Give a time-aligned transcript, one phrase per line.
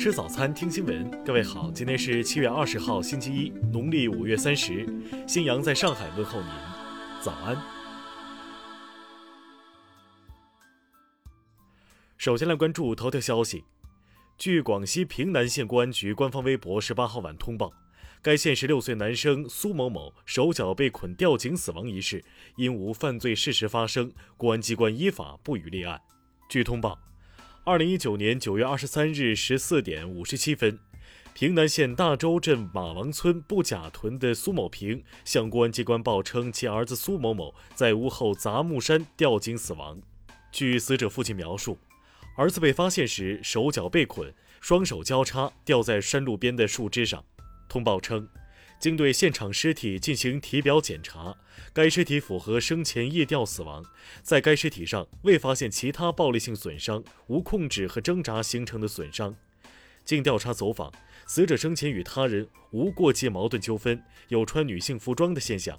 [0.00, 1.10] 吃早餐，听新闻。
[1.26, 4.88] 各位好，今天是七月二十号，星期一，农历五月三十。
[5.28, 6.50] 新阳在上海问候您，
[7.20, 7.54] 早安。
[12.16, 13.62] 首先来关注头条消息。
[14.38, 17.70] 据广西平南县公安局官方微博十八号晚通报，
[18.22, 22.24] 该县十六岁男生苏某某手脚被捆吊颈死亡一事，
[22.56, 26.00] 因无犯罪事实发生，公安机关依法不予立案。
[26.48, 26.98] 据通报。
[27.64, 30.78] 二零一九年九月二十三日十四点五十七分，
[31.34, 40.00] 平南县大洲镇马王村布甲屯的苏某平向公安机关报称，其儿子苏某某在屋后杂木山吊颈死亡。
[40.50, 41.78] 据死者父亲描述，
[42.34, 47.22] 儿子被发现时手脚被捆，双手交叉吊在山路边的树枝上。
[47.68, 48.26] 通报称。
[48.80, 51.36] 经对现场尸体进行体表检查，
[51.74, 53.84] 该尸体符合生前夜吊死亡，
[54.22, 59.36] 在该尸体上未发现其他暴力性损伤，无控制和挣扎形成的损伤。
[60.02, 60.90] 经调查走访，
[61.26, 65.78] 死者生前与他人无过节矛盾纠纷，有穿女性服装的现象。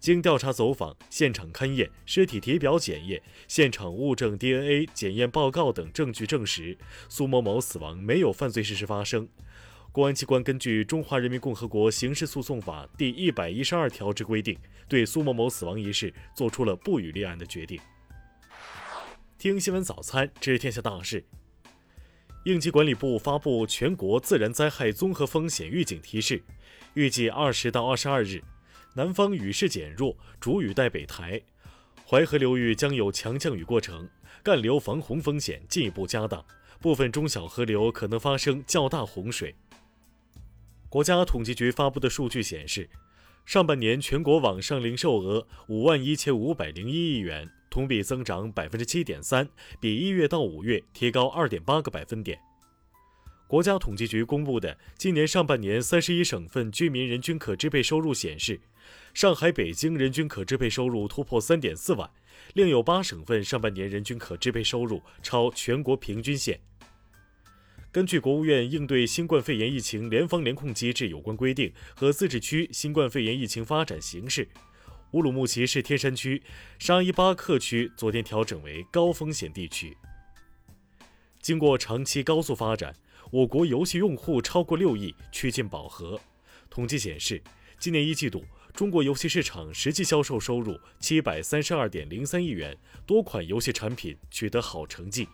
[0.00, 6.76] 经调查走访、现场勘验、尸体体表检验、现场物证 DNA 检验报告等证据证实，
[7.08, 9.28] 苏某某死亡没有犯罪事实发生。
[9.92, 17.78] 公安机关根据《中华人民共和国刑事诉讼法》第一百一十二条之规定，对苏某某死亡一事作出了不予立案的决定。
[19.36, 21.22] 听新闻早餐知天下大事。
[22.46, 26.42] 应急管理部发布全国自然灾害综合风险预警提示，
[26.94, 28.42] 预计二十到二十二日，
[28.94, 31.38] 南方雨势减弱，主雨带北抬，
[32.06, 34.08] 淮河流域将有强降雨过程，
[34.42, 36.42] 干流防洪风险进一步加大，
[36.80, 39.54] 部分中小河流可能发生较大洪水。
[40.92, 42.86] 国家统计局发布的数据显示，
[43.46, 49.48] 上半年全国网上零售额五万一千五百零一亿元，同比增长百分之七点三，
[49.80, 52.38] 比一月到五月提高二点八个百分点。
[53.48, 58.60] 国家统计局公布的今年上半年三十一省份居民人均可支配收入显示，
[59.14, 62.10] 上海、北京人均可支配收入突破三点四万，
[62.52, 66.60] 另有八省份上半年人均可支配收入超全国平均线。
[67.92, 74.48] 根据国务院应对新冠肺炎疫情联防联控机制有关规定和自治区新冠肺炎疫情发展形势，
[75.10, 76.42] 乌鲁木齐市天山区
[76.78, 79.94] 沙依巴克区昨天调整为高风险地区。
[81.42, 82.96] 经过长期高速发展，
[83.30, 86.18] 我国游戏用户超过六亿，趋近饱和。
[86.70, 87.42] 统计显示，
[87.78, 88.42] 今年一季度
[88.72, 95.28] 中国游戏市场实际销售收入七百三十二点零三亿元，多款游戏产品取得好成绩。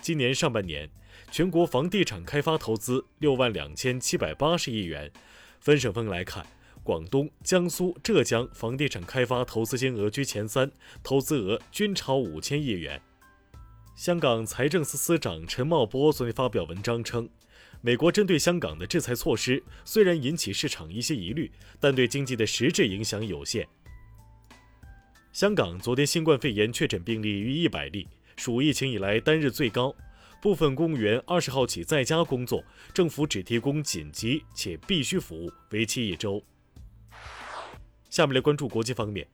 [0.00, 0.88] 今年上半年。
[1.30, 5.10] 全国房地产开发投资六万两千七百八十亿元，
[5.60, 6.46] 分省份来看，
[6.82, 10.70] 广东、江苏、浙江房地产开发投资金额居前三，
[11.02, 13.00] 投资额均超五千亿元。
[13.94, 17.28] 香港财政司司长陈茂波昨天发表文章称，
[17.80, 23.68] 美国针对香港的制裁措施虽然引起市场一些疑虑，但对经济的实质影响有限。
[25.32, 29.94] 香港昨天新冠肺炎确诊病例逾一百例，属疫情以来单日最高。
[30.42, 36.42] 部分公务员二十号起在家工作，政府只提供紧急且必须服务，为期一周。
[38.10, 39.24] 下面来关注国际方面，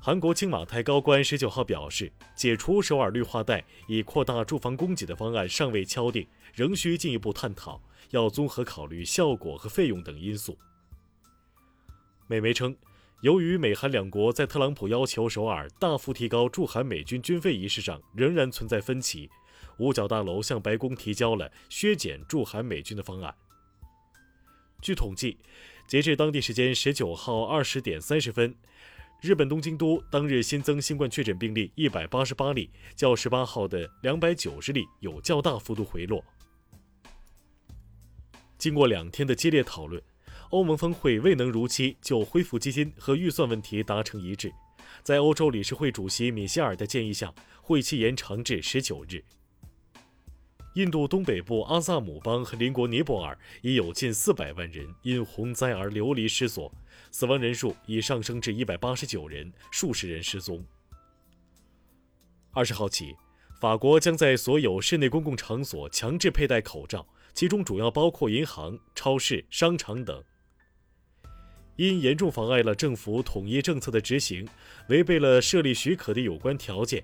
[0.00, 6.24] 韩国青瓦台高官十九号表示，解除首尔绿化带以扩大住房供给的方案尚未敲定，
[6.54, 10.56] 仍需进一步探讨，要综合考虑效果和费用等因素。
[12.28, 12.76] 美媒称，
[13.22, 19.28] 由于美韩两国在特朗普要求首尔大幅提高驻韩美军军费一事上仍然存在分歧。
[19.78, 23.34] 五角大楼向白宫提交了削减驻韩美军的方案。
[24.82, 25.38] 据统计，
[25.86, 28.54] 截至当地时间十九号二十点三十分，
[29.20, 36.22] 日本东京都当日新增新冠确诊病例一百八十八例，较十八号的两百九十例有较大幅度回落。
[38.58, 40.02] 经过两天的激烈讨论，
[40.50, 44.52] 欧盟峰会未能如期就恢复基金和预算问题达成一致。
[45.02, 49.24] 在欧洲理事会主席米歇尔的建议下，会期延长至十九日。
[50.76, 56.70] 印度东北部阿萨姆邦和邻国尼泊尔已有近四百万人因洪灾而流离失所，
[57.10, 60.62] 死亡人数已上升至一百八十九人，数十人失踪。
[62.52, 63.16] 二十号起，
[63.58, 70.22] 法国将在所有室内公共场所强制佩戴口罩，其中主要包括银行、超市、商场等。
[71.76, 74.46] 因严重妨碍了政府统一政策的执行，
[74.90, 77.02] 违背了设立许可的有关条件。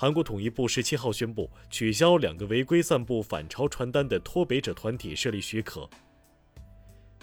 [0.00, 5.90] 韩国统一部十七号宣布取消两个违规散布反朝传单的脱北者团体设立许可。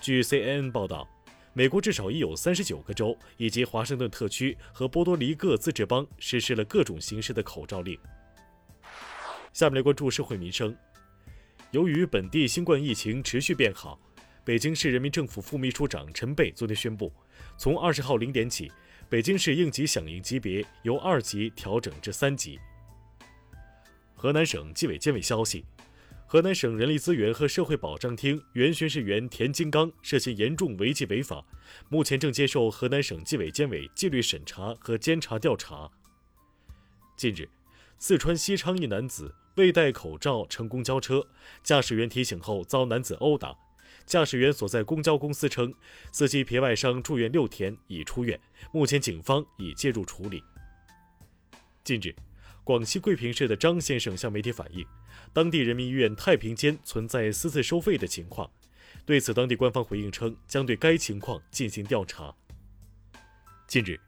[0.01, 1.07] 据 CNN 报道，
[1.53, 7.97] 美国至少已有三十九个州以及华盛顿特区和波多黎各自治邦实施了各种形式的口罩令。
[9.53, 10.75] 下面来关注社会民生。
[11.71, 13.97] 由于本地新冠疫情持续变好，
[14.45, 17.11] 北京市人民政府副秘书长陈贝昨天宣布，
[17.57, 18.71] 从二十号零点起，
[19.09, 22.59] 北京市应急响应级别由二级调整至三级。
[24.13, 25.65] 河南省纪委监委消息，
[26.27, 31.43] 河南省人力资源和社会保障厅原巡视员田金刚涉嫌严重违纪违法，
[31.89, 35.89] 目前正接受河南省纪委监委纪律审查和监察调查。
[37.17, 37.49] 近日，
[37.97, 41.25] 四川西昌一男子未戴口罩乘公交车，
[41.63, 43.57] 驾驶员提醒后遭男子殴打。
[44.05, 45.73] 驾驶员所在公交公司称，
[46.11, 48.39] 司机皮外伤住院六天，已出院。
[48.71, 50.43] 目前警方已介入处理。
[51.83, 52.15] 近日，
[52.63, 54.85] 广西桂平市的张先生向媒体反映，
[55.33, 58.49] 当地人民医院太平间存在私自收费的情况。
[59.05, 62.33] 对此，当地官方回应称，将对该情况进行调查。
[63.67, 63.99] 近日。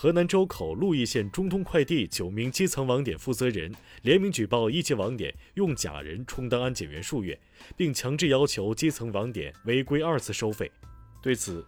[0.00, 7.36] 河南周口鹿邑县中通快递九名基层网点负责人联名举报一级网点用假人充当安检员数月，
[7.76, 10.70] 并强制要求基层网点违规二次收费。
[11.20, 11.66] 对此，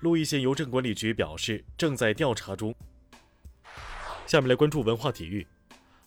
[0.00, 2.74] 鹿邑县邮政管理局表示正在调查中。
[4.26, 5.46] 下面来关注文化体育。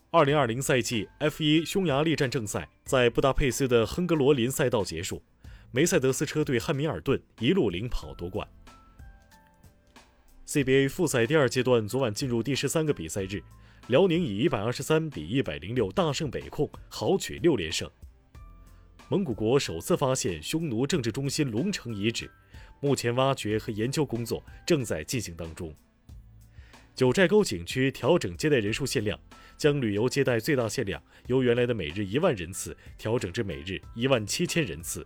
[0.09, 5.21] 二零二零赛季 F 一匈牙利战正赛在布达佩斯的亨格罗林赛道结束，
[5.69, 8.47] 梅赛德斯车队汉密尔顿一路领跑夺冠。
[10.51, 13.39] CBA 复赛第二阶段昨晚进入第十三个比赛日，
[13.85, 17.87] 辽宁以一百二十三比一百零六大胜北控，豪取六连胜。
[19.09, 22.27] 蒙古国首次发现匈奴政治中心龙城遗址，
[22.79, 25.71] 目前挖掘和研究工作正在进行当中。
[26.95, 29.19] 九寨沟景区调整接待人数限量，
[29.55, 35.05] 将旅游接待最大限量由原来的每日一万人次调整至每日一万七千人次。